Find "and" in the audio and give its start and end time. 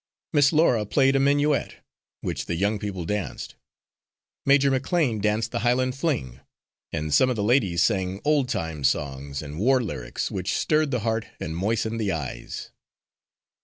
6.91-7.13, 9.43-9.59, 11.39-11.55